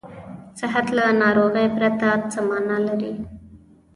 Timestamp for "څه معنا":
2.31-2.77